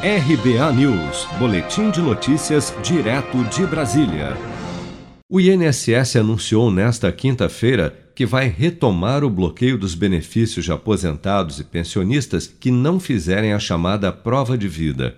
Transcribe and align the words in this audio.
RBA 0.00 0.72
News, 0.74 1.26
Boletim 1.40 1.90
de 1.90 2.00
Notícias, 2.00 2.72
direto 2.84 3.42
de 3.46 3.66
Brasília. 3.66 4.36
O 5.28 5.40
INSS 5.40 6.14
anunciou 6.14 6.70
nesta 6.70 7.10
quinta-feira 7.10 8.08
que 8.14 8.24
vai 8.24 8.46
retomar 8.46 9.24
o 9.24 9.28
bloqueio 9.28 9.76
dos 9.76 9.96
benefícios 9.96 10.64
de 10.64 10.70
aposentados 10.70 11.58
e 11.58 11.64
pensionistas 11.64 12.46
que 12.46 12.70
não 12.70 13.00
fizerem 13.00 13.52
a 13.52 13.58
chamada 13.58 14.12
prova 14.12 14.56
de 14.56 14.68
vida. 14.68 15.16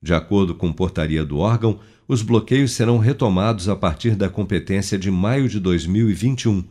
De 0.00 0.14
acordo 0.14 0.54
com 0.54 0.72
portaria 0.72 1.26
do 1.26 1.36
órgão, 1.36 1.78
os 2.08 2.22
bloqueios 2.22 2.72
serão 2.72 2.96
retomados 2.96 3.68
a 3.68 3.76
partir 3.76 4.16
da 4.16 4.30
competência 4.30 4.98
de 4.98 5.10
maio 5.10 5.46
de 5.46 5.60
2021. 5.60 6.64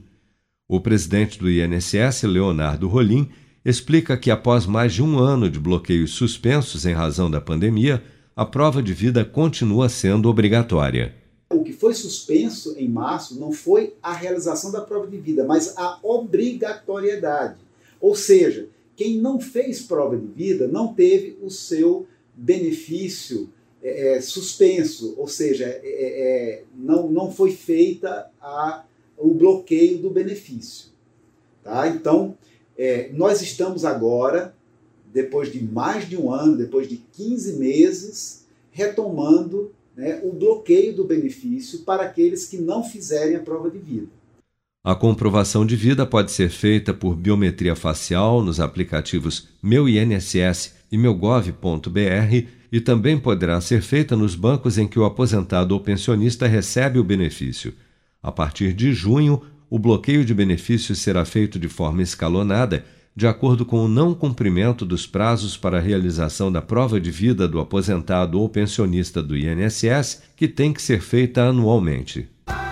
O 0.68 0.80
presidente 0.80 1.38
do 1.38 1.48
INSS, 1.48 2.24
Leonardo 2.24 2.88
Rolim, 2.88 3.30
explica 3.64 4.18
que 4.18 4.32
após 4.32 4.66
mais 4.66 4.94
de 4.94 5.04
um 5.04 5.18
ano 5.18 5.50
de 5.50 5.60
bloqueios 5.60 6.12
suspensos 6.12 6.86
em 6.86 6.94
razão 6.94 7.30
da 7.30 7.40
pandemia, 7.40 8.04
a 8.36 8.46
prova 8.46 8.82
de 8.82 8.94
vida 8.94 9.24
continua 9.24 9.90
sendo 9.90 10.30
obrigatória. 10.30 11.16
O 11.50 11.64
que 11.64 11.74
foi 11.74 11.94
suspenso 11.94 12.76
em 12.78 12.88
março 12.88 13.40
não 13.40 13.52
foi 13.52 13.94
a 14.02 14.14
realização 14.14 14.72
da 14.72 14.82
prova 14.82 15.08
de 15.08 15.18
vida, 15.18 15.44
mas 15.44 15.78
a 15.78 16.00
obrigatoriedade. 16.02 17.58
Ou 18.00 18.16
seja, 18.16 18.68
quem 18.96 19.20
não 19.20 19.40
fez 19.40 19.82
prova 19.82 20.18
de 20.18 20.28
vida 20.28 20.68
não 20.68 20.94
teve 20.94 21.38
o 21.42 21.50
seu 21.50 22.08
benefício 22.34 23.50
é, 23.84 24.16
é 24.16 24.22
suspenso, 24.22 25.14
ou 25.18 25.28
seja, 25.28 25.66
é, 25.66 25.82
é, 25.84 26.64
não, 26.76 27.12
não 27.12 27.32
foi 27.32 27.52
feita 27.52 28.30
a 28.40 28.86
o 29.22 29.34
bloqueio 29.34 30.00
do 30.00 30.10
benefício. 30.10 30.90
Tá? 31.64 31.88
Então, 31.88 32.36
é, 32.82 33.12
nós 33.14 33.44
estamos 33.44 33.86
agora, 33.86 34.56
depois 35.14 35.52
de 35.52 35.64
mais 35.64 36.10
de 36.10 36.18
um 36.18 36.32
ano, 36.32 36.58
depois 36.58 36.90
de 36.90 36.98
15 37.14 37.60
meses, 37.60 38.48
retomando 38.72 39.72
né, 39.96 40.20
o 40.24 40.34
bloqueio 40.34 40.96
do 40.96 41.04
benefício 41.04 41.82
para 41.82 42.02
aqueles 42.02 42.48
que 42.48 42.58
não 42.58 42.84
fizerem 42.84 43.36
a 43.36 43.40
prova 43.40 43.70
de 43.70 43.78
vida. 43.78 44.08
A 44.84 44.96
comprovação 44.96 45.64
de 45.64 45.76
vida 45.76 46.08
pode 46.08 46.32
ser 46.32 46.50
feita 46.50 46.92
por 46.92 47.16
biometria 47.16 47.76
facial 47.76 48.42
nos 48.42 48.60
aplicativos 48.60 49.50
Meu 49.62 49.88
INSS 49.88 50.74
e 50.92 50.98
meugov.br 50.98 52.48
e 52.72 52.82
também 52.82 53.20
poderá 53.20 53.62
ser 53.62 53.84
feita 53.84 54.16
nos 54.16 54.34
bancos 54.34 54.80
em 54.80 54.88
que 54.88 54.98
o 54.98 55.06
aposentado 55.06 55.76
ou 55.76 55.82
pensionista 55.82 56.48
recebe 56.48 56.98
o 56.98 57.04
benefício. 57.04 57.76
A 58.24 58.32
partir 58.32 58.74
de 58.74 58.92
junho, 58.92 59.40
o 59.72 59.80
bloqueio 59.80 60.26
de 60.26 60.34
benefícios 60.34 61.00
será 61.00 61.24
feito 61.24 61.58
de 61.58 61.70
forma 61.70 62.02
escalonada, 62.02 62.84
de 63.16 63.26
acordo 63.26 63.66
com 63.66 63.86
o 63.86 63.88
não 63.88 64.14
cumprimento 64.14 64.86
dos 64.86 65.08
prazos 65.08 65.56
para 65.56 65.78
a 65.78 65.82
realização 65.82 66.52
da 66.52 66.62
prova 66.62 67.00
de 67.00 67.10
vida 67.10 67.48
do 67.48 67.58
aposentado 67.58 68.38
ou 68.38 68.50
pensionista 68.50 69.24
do 69.24 69.38
INSS, 69.38 70.24
que 70.36 70.50
tem 70.50 70.74
que 70.74 70.82
ser 70.82 71.00
feita 71.00 71.44
anualmente. 71.44 72.28